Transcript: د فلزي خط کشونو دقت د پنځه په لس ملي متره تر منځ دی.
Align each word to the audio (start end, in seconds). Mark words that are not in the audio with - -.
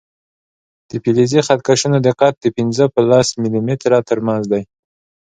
د 0.89 0.91
فلزي 1.03 1.39
خط 1.47 1.59
کشونو 1.67 1.97
دقت 2.07 2.33
د 2.39 2.45
پنځه 2.57 2.85
په 2.93 2.99
لس 3.09 3.27
ملي 3.41 3.61
متره 3.67 3.99
تر 4.09 4.19
منځ 4.27 4.43
دی. 4.51 4.63